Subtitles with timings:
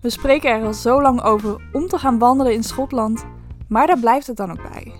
[0.00, 3.24] We spreken er al zo lang over om te gaan wandelen in Schotland,
[3.68, 4.92] maar daar blijft het dan ook bij.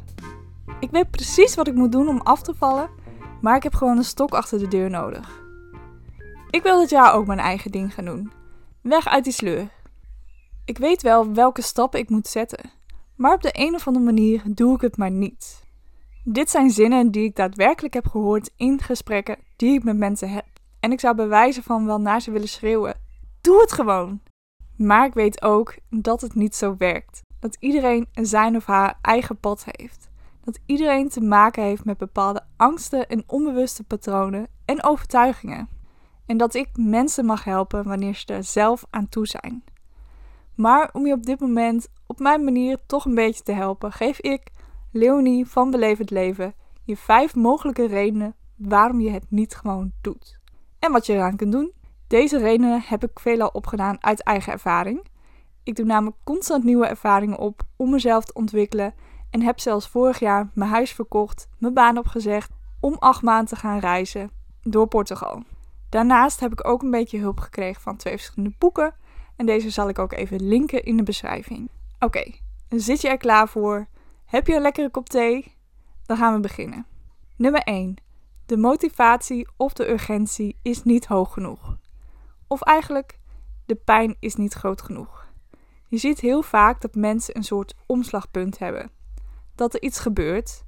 [0.81, 2.91] Ik weet precies wat ik moet doen om af te vallen,
[3.41, 5.43] maar ik heb gewoon een stok achter de deur nodig.
[6.51, 8.33] Ik wil dit jaar ook mijn eigen ding gaan doen.
[8.83, 9.69] Weg uit die sleur.
[10.65, 12.71] Ik weet wel welke stappen ik moet zetten,
[13.17, 15.63] maar op de een of andere manier doe ik het maar niet.
[16.25, 20.47] Dit zijn zinnen die ik daadwerkelijk heb gehoord in gesprekken die ik met mensen heb.
[20.81, 23.01] En ik zou bij wijze van wel naar ze willen schreeuwen:
[23.41, 24.21] Doe het gewoon!
[24.79, 27.23] Maar ik weet ook dat het niet zo werkt.
[27.39, 30.09] Dat iedereen zijn of haar eigen pad heeft.
[30.45, 35.69] Dat iedereen te maken heeft met bepaalde angsten en onbewuste patronen en overtuigingen.
[36.27, 39.65] En dat ik mensen mag helpen wanneer ze er zelf aan toe zijn.
[40.55, 44.21] Maar om je op dit moment op mijn manier toch een beetje te helpen, geef
[44.21, 44.51] ik,
[44.93, 46.55] Leonie van het Leven,
[46.85, 50.39] je vijf mogelijke redenen waarom je het niet gewoon doet.
[50.79, 51.73] En wat je eraan kunt doen.
[52.09, 55.07] Deze redenen heb ik veelal opgedaan uit eigen ervaring.
[55.63, 58.95] Ik doe namelijk constant nieuwe ervaringen op om mezelf te ontwikkelen
[59.31, 63.57] en heb zelfs vorig jaar mijn huis verkocht, mijn baan opgezegd om acht maanden te
[63.57, 64.31] gaan reizen
[64.63, 65.43] door Portugal.
[65.89, 68.95] Daarnaast heb ik ook een beetje hulp gekregen van twee verschillende boeken
[69.37, 71.71] en deze zal ik ook even linken in de beschrijving.
[71.99, 72.33] Oké,
[72.69, 73.87] zit je er klaar voor?
[74.25, 75.57] Heb je een lekkere kop thee?
[76.07, 76.87] Dan gaan we beginnen.
[77.37, 77.95] Nummer 1.
[78.47, 81.78] De motivatie of de urgentie is niet hoog genoeg.
[82.49, 83.19] Of eigenlijk,
[83.67, 85.27] de pijn is niet groot genoeg.
[85.89, 88.91] Je ziet heel vaak dat mensen een soort omslagpunt hebben.
[89.55, 90.65] Dat er iets gebeurt,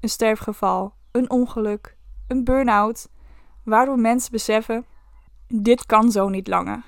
[0.00, 1.96] een sterfgeval, een ongeluk,
[2.28, 3.08] een burn-out,
[3.64, 4.86] waardoor mensen beseffen:
[5.48, 6.84] dit kan zo niet langer.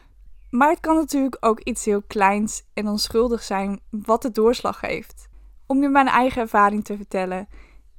[0.51, 5.29] Maar het kan natuurlijk ook iets heel kleins en onschuldig zijn wat de doorslag geeft.
[5.67, 7.49] Om je mijn eigen ervaring te vertellen.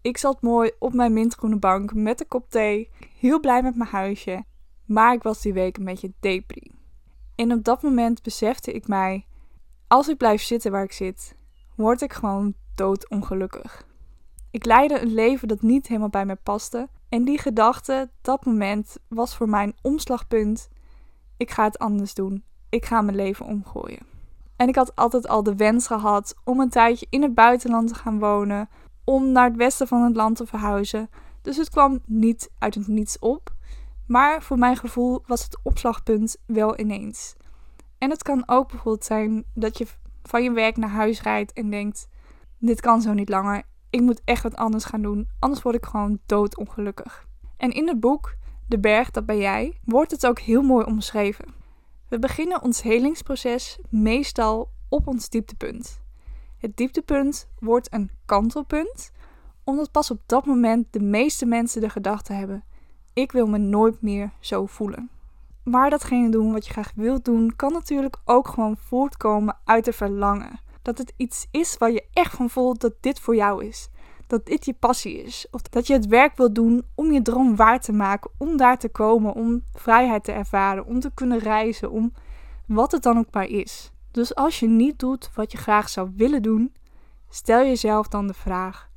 [0.01, 3.89] Ik zat mooi op mijn mintgroene bank met een kop thee, heel blij met mijn
[3.89, 4.45] huisje,
[4.85, 6.71] maar ik was die week een beetje depri.
[7.35, 9.25] En op dat moment besefte ik mij,
[9.87, 11.35] als ik blijf zitten waar ik zit,
[11.75, 13.85] word ik gewoon doodongelukkig.
[14.51, 18.97] Ik leidde een leven dat niet helemaal bij mij paste en die gedachte, dat moment,
[19.07, 20.69] was voor mij een omslagpunt.
[21.37, 22.43] Ik ga het anders doen.
[22.69, 24.05] Ik ga mijn leven omgooien.
[24.55, 27.95] En ik had altijd al de wens gehad om een tijdje in het buitenland te
[27.95, 28.69] gaan wonen,
[29.03, 31.09] om naar het westen van het land te verhuizen.
[31.41, 33.54] Dus het kwam niet uit het niets op.
[34.07, 37.35] Maar voor mijn gevoel was het opslagpunt wel ineens.
[37.97, 39.87] En het kan ook bijvoorbeeld zijn dat je
[40.23, 42.07] van je werk naar huis rijdt en denkt:
[42.57, 43.63] dit kan zo niet langer.
[43.89, 47.27] Ik moet echt wat anders gaan doen, anders word ik gewoon doodongelukkig.
[47.57, 48.35] En in het boek
[48.67, 51.45] De Berg, dat ben jij, wordt het ook heel mooi omschreven.
[52.07, 56.01] We beginnen ons helingsproces meestal op ons dieptepunt.
[56.57, 59.11] Het dieptepunt wordt een kantelpunt,
[59.63, 62.63] omdat pas op dat moment de meeste mensen de gedachte hebben:
[63.15, 65.09] ik wil me nooit meer zo voelen.
[65.63, 69.93] Maar datgene doen wat je graag wilt doen, kan natuurlijk ook gewoon voortkomen uit de
[69.93, 70.59] verlangen.
[70.81, 73.89] Dat het iets is waar je echt van voelt dat dit voor jou is.
[74.27, 75.47] Dat dit je passie is.
[75.51, 78.31] Of dat je het werk wilt doen om je droom waar te maken.
[78.37, 79.33] Om daar te komen.
[79.33, 80.85] Om vrijheid te ervaren.
[80.85, 81.91] Om te kunnen reizen.
[81.91, 82.13] Om
[82.67, 83.91] wat het dan ook maar is.
[84.11, 86.73] Dus als je niet doet wat je graag zou willen doen,
[87.29, 88.89] stel jezelf dan de vraag: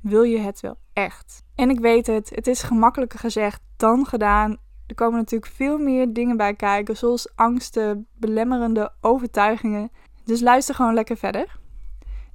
[0.00, 1.44] wil je het wel echt?
[1.54, 4.56] En ik weet het, het is gemakkelijker gezegd dan gedaan.
[4.86, 9.90] Er komen natuurlijk veel meer dingen bij kijken, zoals angsten, belemmerende overtuigingen.
[10.24, 11.58] Dus luister gewoon lekker verder.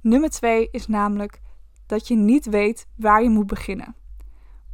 [0.00, 1.40] Nummer 2 is namelijk
[1.86, 3.94] dat je niet weet waar je moet beginnen.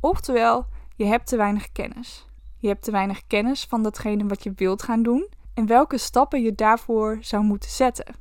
[0.00, 2.26] Oftewel, je hebt te weinig kennis.
[2.58, 6.42] Je hebt te weinig kennis van datgene wat je wilt gaan doen en welke stappen
[6.42, 8.14] je daarvoor zou moeten zetten.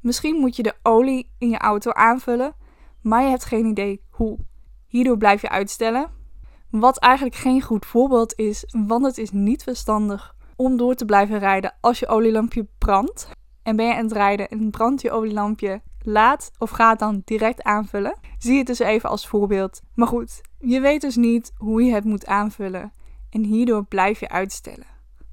[0.00, 2.54] Misschien moet je de olie in je auto aanvullen,
[3.00, 4.38] maar je hebt geen idee hoe.
[4.88, 6.10] Hierdoor blijf je uitstellen.
[6.70, 11.38] Wat eigenlijk geen goed voorbeeld is, want het is niet verstandig om door te blijven
[11.38, 13.30] rijden als je olielampje brandt.
[13.62, 17.62] En ben je aan het rijden en brandt je olielampje, laat of ga dan direct
[17.62, 18.18] aanvullen.
[18.38, 19.80] Zie het dus even als voorbeeld.
[19.94, 22.92] Maar goed, je weet dus niet hoe je het moet aanvullen.
[23.30, 24.86] En hierdoor blijf je uitstellen.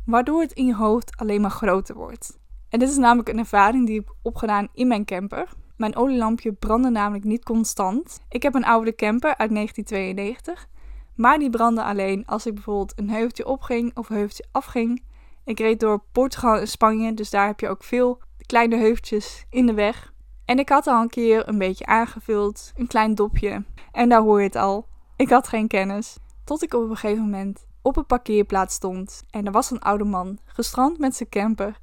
[0.05, 2.39] Waardoor het in je hoofd alleen maar groter wordt.
[2.69, 5.49] En dit is namelijk een ervaring die ik heb opgedaan in mijn camper.
[5.77, 8.19] Mijn olielampje brandde namelijk niet constant.
[8.29, 10.67] Ik heb een oude camper uit 1992.
[11.15, 15.03] Maar die brandde alleen als ik bijvoorbeeld een heuveltje opging of een heuveltje afging.
[15.43, 19.65] Ik reed door Portugal en Spanje, dus daar heb je ook veel kleine heuveltjes in
[19.65, 20.13] de weg.
[20.45, 23.63] En ik had al een keer een beetje aangevuld, een klein dopje.
[23.91, 24.87] En daar hoor je het al.
[25.15, 26.17] Ik had geen kennis.
[26.43, 29.23] Tot ik op een gegeven moment op een parkeerplaats stond.
[29.29, 31.79] En er was een oude man, gestrand met zijn camper.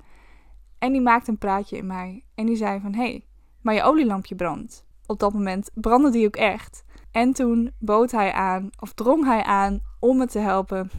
[0.79, 2.25] En die maakte een praatje in mij.
[2.35, 3.27] En die zei van, hé, hey,
[3.63, 4.85] maar je olielampje brandt.
[5.07, 6.85] Op dat moment brandde die ook echt.
[7.11, 10.91] En toen bood hij aan, of drong hij aan, om me te helpen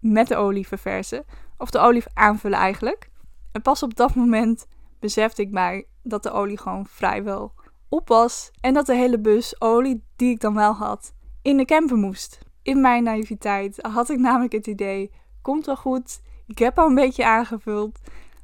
[0.00, 1.24] met de olie verversen.
[1.56, 3.10] Of de olie aanvullen eigenlijk.
[3.52, 4.66] En pas op dat moment
[5.00, 7.52] besefte ik mij dat de olie gewoon vrijwel
[7.88, 11.12] op was en dat de hele bus olie die ik dan wel had
[11.42, 12.38] in de camper moest.
[12.62, 15.10] In mijn naïviteit had ik namelijk het idee:
[15.42, 17.98] komt wel goed, ik heb al een beetje aangevuld,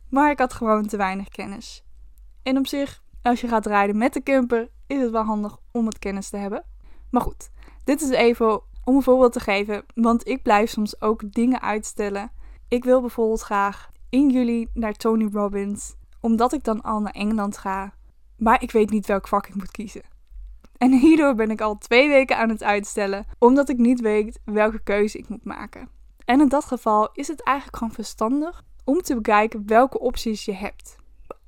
[0.08, 1.84] maar ik had gewoon te weinig kennis.
[2.42, 5.86] En op zich, als je gaat rijden met de camper, is het wel handig om
[5.86, 6.64] het kennis te hebben.
[7.10, 7.50] Maar goed,
[7.84, 12.30] dit is even om een voorbeeld te geven, want ik blijf soms ook dingen uitstellen.
[12.68, 17.58] Ik wil bijvoorbeeld graag in juli naar Tony Robbins, omdat ik dan al naar Engeland
[17.58, 17.92] ga.
[18.36, 20.02] Maar ik weet niet welk vak ik moet kiezen.
[20.76, 24.82] En hierdoor ben ik al twee weken aan het uitstellen, omdat ik niet weet welke
[24.82, 25.88] keuze ik moet maken.
[26.24, 30.54] En in dat geval is het eigenlijk gewoon verstandig om te bekijken welke opties je
[30.54, 30.97] hebt.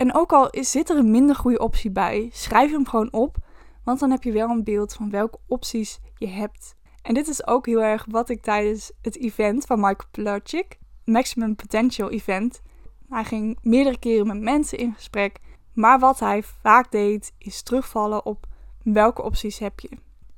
[0.00, 3.36] En ook al zit er een minder goede optie bij, schrijf hem gewoon op,
[3.84, 6.76] want dan heb je wel een beeld van welke opties je hebt.
[7.02, 11.56] En dit is ook heel erg wat ik tijdens het event van Michael Pilarczyk, Maximum
[11.56, 12.60] Potential Event,
[13.08, 15.38] hij ging meerdere keren met mensen in gesprek,
[15.72, 18.46] maar wat hij vaak deed is terugvallen op
[18.82, 19.90] welke opties heb je.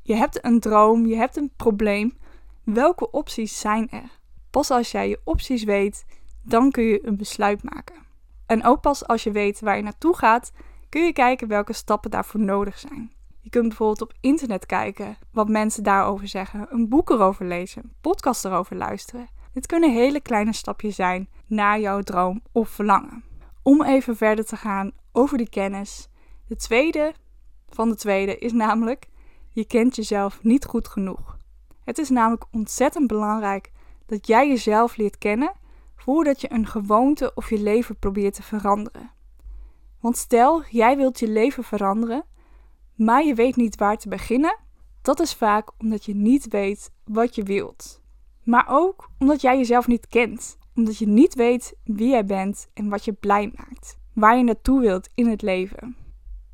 [0.02, 2.18] Je hebt een droom, je hebt een probleem.
[2.64, 4.20] Welke opties zijn er?
[4.50, 6.04] Pas als jij je opties weet,
[6.42, 8.10] dan kun je een besluit maken.
[8.52, 10.52] En ook pas als je weet waar je naartoe gaat,
[10.88, 13.12] kun je kijken welke stappen daarvoor nodig zijn.
[13.40, 17.94] Je kunt bijvoorbeeld op internet kijken wat mensen daarover zeggen, een boek erover lezen, een
[18.00, 19.28] podcast erover luisteren.
[19.52, 23.24] Dit kunnen hele kleine stapjes zijn naar jouw droom of verlangen.
[23.62, 26.08] Om even verder te gaan over die kennis.
[26.46, 27.14] De tweede
[27.68, 29.06] van de tweede is namelijk:
[29.48, 31.36] je kent jezelf niet goed genoeg.
[31.84, 33.72] Het is namelijk ontzettend belangrijk
[34.06, 35.52] dat jij jezelf leert kennen
[36.02, 39.10] voordat je een gewoonte of je leven probeert te veranderen.
[40.00, 42.24] Want stel, jij wilt je leven veranderen,
[42.94, 44.58] maar je weet niet waar te beginnen,
[45.02, 48.00] dat is vaak omdat je niet weet wat je wilt.
[48.44, 52.88] Maar ook omdat jij jezelf niet kent, omdat je niet weet wie jij bent en
[52.88, 55.96] wat je blij maakt, waar je naartoe wilt in het leven.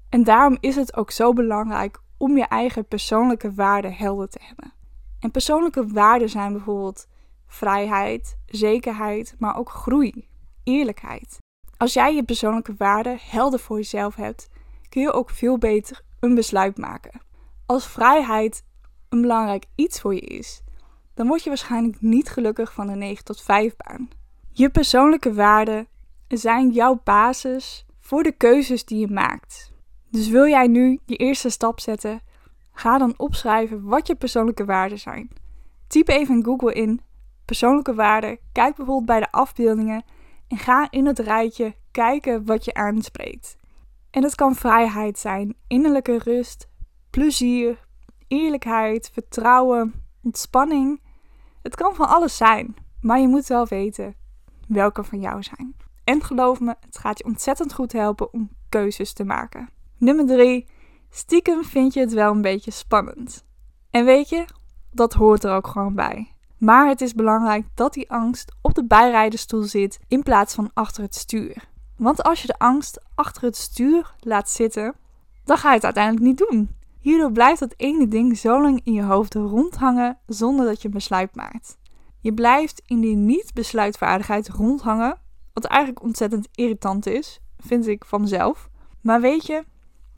[0.08, 4.72] En daarom is het ook zo belangrijk om je eigen persoonlijke waarden helder te hebben.
[5.20, 7.06] En persoonlijke waarden zijn bijvoorbeeld
[7.48, 10.28] vrijheid, zekerheid, maar ook groei,
[10.64, 11.38] eerlijkheid.
[11.76, 14.48] Als jij je persoonlijke waarden helder voor jezelf hebt,
[14.88, 17.20] kun je ook veel beter een besluit maken.
[17.66, 18.64] Als vrijheid
[19.08, 20.62] een belangrijk iets voor je is,
[21.14, 24.08] dan word je waarschijnlijk niet gelukkig van een 9 tot 5 baan.
[24.50, 25.86] Je persoonlijke waarden
[26.28, 29.72] zijn jouw basis voor de keuzes die je maakt.
[30.10, 32.20] Dus wil jij nu je eerste stap zetten,
[32.72, 35.30] ga dan opschrijven wat je persoonlijke waarden zijn.
[35.86, 37.00] Typ even in Google in
[37.48, 40.04] persoonlijke waarden, kijk bijvoorbeeld bij de afbeeldingen
[40.48, 43.56] en ga in het rijtje kijken wat je aanspreekt.
[44.10, 46.68] En dat kan vrijheid zijn, innerlijke rust,
[47.10, 47.86] plezier,
[48.26, 51.02] eerlijkheid, vertrouwen, ontspanning.
[51.62, 54.14] Het kan van alles zijn, maar je moet wel weten
[54.68, 55.76] welke van jou zijn.
[56.04, 59.68] En geloof me, het gaat je ontzettend goed helpen om keuzes te maken.
[59.96, 60.68] Nummer 3.
[61.10, 63.44] Stiekem vind je het wel een beetje spannend.
[63.90, 64.44] En weet je,
[64.90, 66.37] dat hoort er ook gewoon bij.
[66.58, 71.02] Maar het is belangrijk dat die angst op de bijrijdersstoel zit in plaats van achter
[71.02, 71.68] het stuur.
[71.96, 74.94] Want als je de angst achter het stuur laat zitten,
[75.44, 76.76] dan ga je het uiteindelijk niet doen.
[76.98, 80.94] Hierdoor blijft dat ene ding zo lang in je hoofd rondhangen zonder dat je een
[80.94, 81.78] besluit maakt.
[82.20, 85.18] Je blijft in die niet-besluitvaardigheid rondhangen,
[85.52, 88.68] wat eigenlijk ontzettend irritant is, vind ik van mezelf.
[89.00, 89.64] Maar weet je,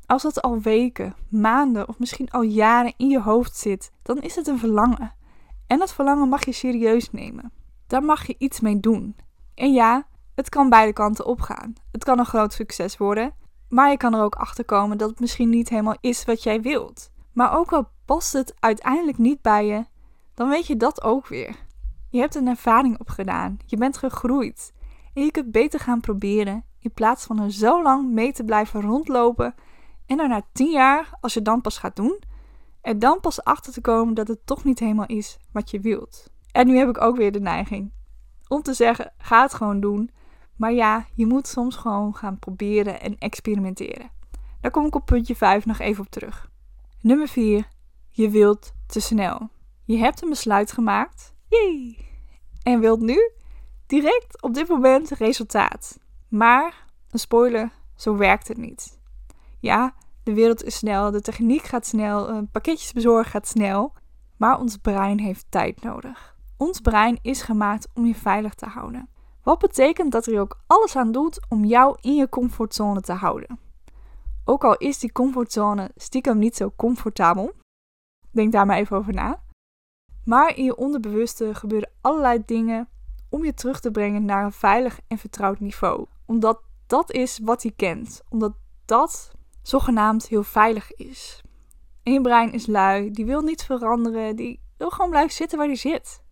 [0.07, 4.37] als dat al weken, maanden of misschien al jaren in je hoofd zit, dan is
[4.37, 5.15] het een verlangen.
[5.71, 7.53] En dat verlangen mag je serieus nemen.
[7.87, 9.17] Daar mag je iets mee doen.
[9.55, 11.73] En ja, het kan beide kanten opgaan.
[11.93, 13.35] Het kan een groot succes worden,
[13.69, 16.61] maar je kan er ook achter komen dat het misschien niet helemaal is wat jij
[16.61, 17.11] wilt.
[17.33, 19.85] Maar ook al past het uiteindelijk niet bij je,
[20.35, 21.57] dan weet je dat ook weer.
[22.09, 24.73] Je hebt een ervaring opgedaan, je bent gegroeid
[25.15, 28.81] en je kunt beter gaan proberen in plaats van er zo lang mee te blijven
[28.81, 29.55] rondlopen
[30.07, 32.19] en er na tien jaar, als je dan pas gaat doen,
[32.81, 36.31] er dan pas achter te komen dat het toch niet helemaal is wat je wilt.
[36.53, 37.93] En nu heb ik ook weer de neiging
[38.49, 40.11] om te zeggen: ga het gewoon doen.
[40.57, 44.11] Maar ja, je moet soms gewoon gaan proberen en experimenteren.
[44.61, 46.51] Daar kom ik op puntje 5 nog even op terug.
[47.01, 47.69] Nummer 4.
[48.11, 49.49] Je wilt te snel.
[49.85, 51.35] Je hebt een besluit gemaakt.
[51.49, 51.99] Yay!
[52.63, 53.31] En wilt nu
[53.87, 55.99] direct op dit moment resultaat.
[56.29, 58.99] Maar, een spoiler, zo werkt het niet.
[59.61, 63.93] Ja, de wereld is snel, de techniek gaat snel, pakketjes bezorgen gaat snel.
[64.37, 66.37] Maar ons brein heeft tijd nodig.
[66.57, 69.09] Ons brein is gemaakt om je veilig te houden.
[69.43, 73.59] Wat betekent dat hij ook alles aan doet om jou in je comfortzone te houden.
[74.45, 77.53] Ook al is die comfortzone stiekem niet zo comfortabel.
[78.31, 79.43] Denk daar maar even over na.
[80.25, 82.89] Maar in je onderbewuste gebeuren allerlei dingen
[83.29, 86.07] om je terug te brengen naar een veilig en vertrouwd niveau.
[86.27, 88.53] Omdat dat is wat hij kent, omdat
[88.85, 91.43] dat zogenaamd heel veilig is.
[92.03, 95.67] En je brein is lui, die wil niet veranderen, die wil gewoon blijven zitten waar
[95.67, 96.23] hij zit.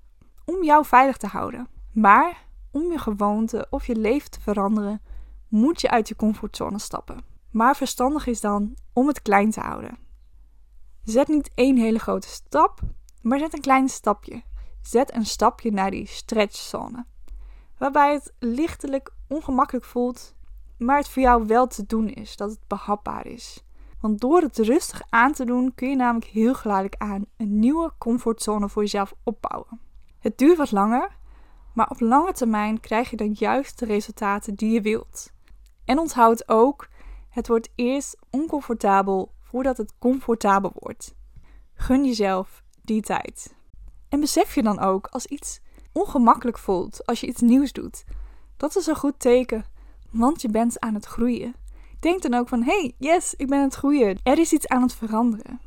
[0.45, 1.69] Om jou veilig te houden.
[1.93, 5.03] Maar om je gewoonte of je leven te veranderen,
[5.49, 7.25] moet je uit je comfortzone stappen.
[7.51, 9.99] Maar verstandig is dan om het klein te houden.
[11.05, 12.81] Zet niet één hele grote stap,
[13.23, 14.43] maar zet een klein stapje.
[14.83, 17.07] Zet een stapje naar die stretchzone.
[17.79, 20.35] Waarbij het lichtelijk ongemakkelijk voelt,
[20.79, 23.65] maar het voor jou wel te doen is, dat het behapbaar is.
[24.01, 27.93] Want door het rustig aan te doen kun je namelijk heel geleidelijk aan een nieuwe
[27.99, 29.81] comfortzone voor jezelf opbouwen.
[30.19, 31.17] Het duurt wat langer,
[31.75, 35.33] maar op lange termijn krijg je dan juist de resultaten die je wilt.
[35.85, 36.89] En onthoud ook,
[37.29, 41.15] het wordt eerst oncomfortabel voordat het comfortabel wordt.
[41.75, 43.55] Gun jezelf die tijd.
[44.09, 45.61] En besef je dan ook als iets
[45.93, 48.05] ongemakkelijk voelt, als je iets nieuws doet.
[48.57, 49.65] Dat is een goed teken,
[50.19, 51.55] want je bent aan het groeien.
[52.01, 54.19] Denk dan ook van, hey, yes, ik ben aan het groeien.
[54.23, 55.61] Er is iets aan het veranderen.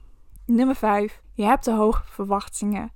[0.46, 1.22] Nummer 5.
[1.34, 2.91] Je hebt te hoge verwachtingen.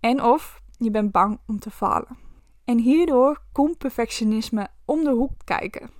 [0.00, 2.18] En of je bent bang om te falen.
[2.64, 5.90] En hierdoor komt perfectionisme om de hoek kijken.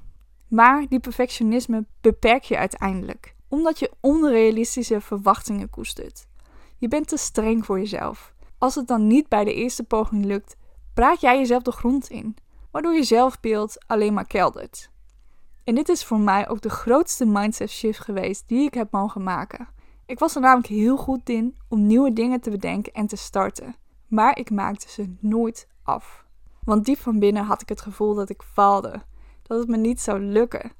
[0.48, 6.26] Maar die perfectionisme beperk je uiteindelijk, omdat je onrealistische verwachtingen koestert.
[6.78, 8.34] Je bent te streng voor jezelf.
[8.58, 10.56] Als het dan niet bij de eerste poging lukt,
[10.94, 12.36] praat jij jezelf de grond in,
[12.75, 14.90] waardoor je zelfbeeld alleen maar keldert.
[15.64, 19.23] En dit is voor mij ook de grootste mindset shift geweest die ik heb mogen
[19.23, 19.69] maken.
[20.07, 23.76] Ik was er namelijk heel goed in om nieuwe dingen te bedenken en te starten,
[24.07, 26.25] maar ik maakte ze nooit af.
[26.64, 29.02] Want diep van binnen had ik het gevoel dat ik faalde,
[29.43, 30.73] dat het me niet zou lukken.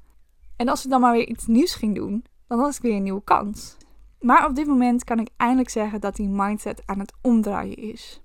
[0.55, 3.03] En als ik dan maar weer iets nieuws ging doen, dan had ik weer een
[3.03, 3.77] nieuwe kans.
[4.19, 8.21] Maar op dit moment kan ik eindelijk zeggen dat die mindset aan het omdraaien is.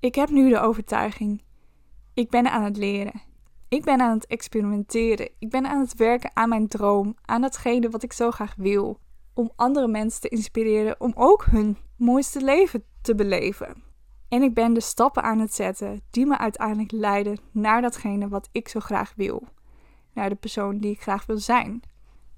[0.00, 1.42] Ik heb nu de overtuiging:
[2.14, 3.22] ik ben aan het leren.
[3.68, 5.30] Ik ben aan het experimenteren.
[5.38, 8.98] Ik ben aan het werken aan mijn droom, aan datgene wat ik zo graag wil.
[9.34, 13.82] Om andere mensen te inspireren om ook hun mooiste leven te beleven.
[14.28, 18.48] En ik ben de stappen aan het zetten die me uiteindelijk leiden naar datgene wat
[18.52, 19.42] ik zo graag wil.
[20.14, 21.82] Naar de persoon die ik graag wil zijn.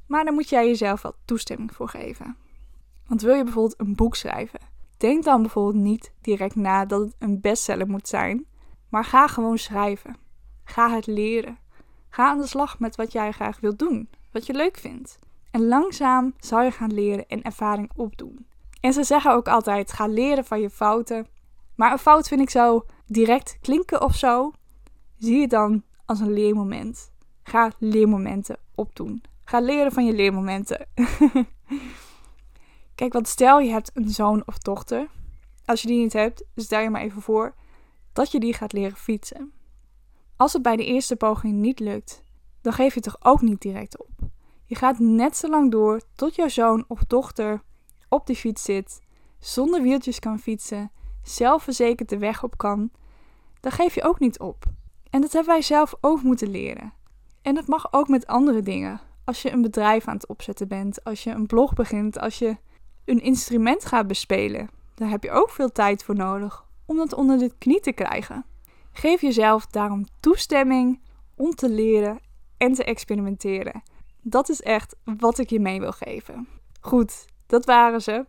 [0.06, 2.36] Maar daar moet jij jezelf wel toestemming voor geven.
[3.06, 4.60] Want wil je bijvoorbeeld een boek schrijven?
[4.96, 8.46] Denk dan bijvoorbeeld niet direct na dat het een bestseller moet zijn,
[8.92, 10.16] maar ga gewoon schrijven.
[10.64, 11.58] Ga het leren.
[12.08, 15.18] Ga aan de slag met wat jij graag wilt doen, wat je leuk vindt.
[15.50, 18.46] En langzaam zal je gaan leren en ervaring opdoen.
[18.80, 21.26] En ze zeggen ook altijd: ga leren van je fouten.
[21.74, 24.52] Maar een fout vind ik zo direct klinken of zo.
[25.18, 27.12] Zie het dan als een leermoment.
[27.42, 29.22] Ga leermomenten opdoen.
[29.44, 30.86] Ga leren van je leermomenten.
[32.94, 35.08] Kijk, want stel je hebt een zoon of dochter.
[35.64, 37.54] Als je die niet hebt, stel je maar even voor
[38.12, 39.52] dat je die gaat leren fietsen.
[40.36, 42.22] Als het bij de eerste poging niet lukt,
[42.60, 44.10] dan geef je toch ook niet direct op.
[44.64, 47.62] Je gaat net zo lang door tot jouw zoon of dochter
[48.08, 49.00] op die fiets zit,
[49.38, 50.90] zonder wieltjes kan fietsen,
[51.22, 52.90] zelfverzekerd de weg op kan.
[53.60, 54.64] Dan geef je ook niet op.
[55.10, 56.92] En dat hebben wij zelf ook moeten leren.
[57.42, 59.00] En dat mag ook met andere dingen.
[59.24, 62.56] Als je een bedrijf aan het opzetten bent, als je een blog begint, als je
[63.04, 67.38] een instrument gaat bespelen, daar heb je ook veel tijd voor nodig om dat onder
[67.38, 68.44] de knie te krijgen.
[68.92, 71.00] Geef jezelf daarom toestemming
[71.36, 72.20] om te leren
[72.56, 73.82] en te experimenteren.
[74.22, 76.48] Dat is echt wat ik je mee wil geven.
[76.80, 78.26] Goed, dat waren ze.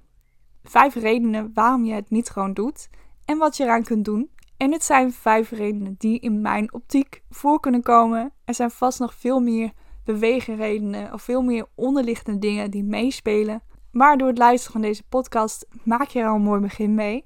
[0.64, 2.90] Vijf redenen waarom je het niet gewoon doet
[3.26, 4.30] en wat je eraan kunt doen.
[4.58, 8.34] En dit zijn vijf redenen die in mijn optiek voor kunnen komen.
[8.46, 9.72] Er zijn vast nog veel meer
[10.04, 13.64] beweegredenen of veel meer onderliggende dingen die meespelen.
[13.92, 17.26] Maar door het luisteren van deze podcast maak je er al een mooi begin mee.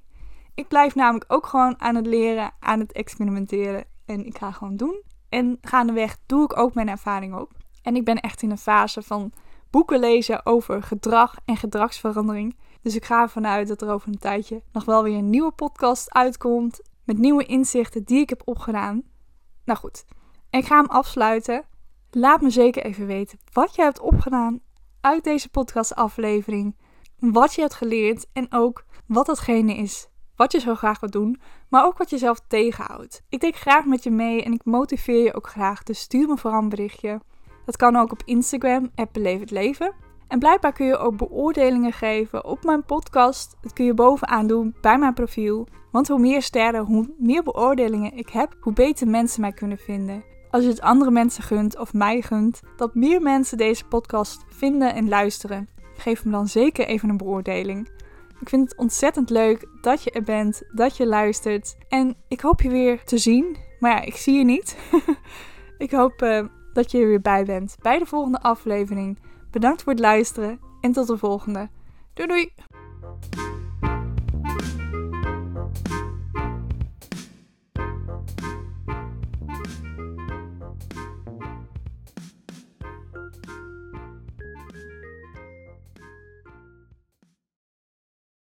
[0.58, 3.84] Ik blijf namelijk ook gewoon aan het leren, aan het experimenteren.
[4.06, 5.02] En ik ga gewoon doen.
[5.28, 7.52] En gaandeweg doe ik ook mijn ervaring op.
[7.82, 9.32] En ik ben echt in een fase van
[9.70, 12.56] boeken lezen over gedrag en gedragsverandering.
[12.82, 15.50] Dus ik ga ervan uit dat er over een tijdje nog wel weer een nieuwe
[15.50, 16.80] podcast uitkomt.
[17.04, 19.02] Met nieuwe inzichten die ik heb opgedaan.
[19.64, 20.04] Nou goed,
[20.50, 21.64] ik ga hem afsluiten.
[22.10, 24.60] Laat me zeker even weten wat je hebt opgedaan
[25.00, 26.76] uit deze podcastaflevering.
[27.18, 31.40] Wat je hebt geleerd en ook wat datgene is wat je zo graag wilt doen,
[31.68, 33.22] maar ook wat je zelf tegenhoudt.
[33.28, 36.36] Ik denk graag met je mee en ik motiveer je ook graag, dus stuur me
[36.36, 37.20] vooral een berichtje.
[37.64, 39.92] Dat kan ook op Instagram, Beleef Leven.
[40.28, 43.56] En blijkbaar kun je ook beoordelingen geven op mijn podcast.
[43.60, 45.68] Dat kun je bovenaan doen bij mijn profiel.
[45.92, 50.24] Want hoe meer sterren, hoe meer beoordelingen ik heb, hoe beter mensen mij kunnen vinden.
[50.50, 54.94] Als je het andere mensen gunt of mij gunt, dat meer mensen deze podcast vinden
[54.94, 57.88] en luisteren, geef me dan zeker even een beoordeling.
[58.40, 61.76] Ik vind het ontzettend leuk dat je er bent, dat je luistert.
[61.88, 63.56] En ik hoop je weer te zien.
[63.78, 64.76] Maar ja, ik zie je niet.
[65.78, 69.18] ik hoop uh, dat je er weer bij bent bij de volgende aflevering.
[69.50, 71.68] Bedankt voor het luisteren en tot de volgende.
[72.14, 72.52] Doei doei!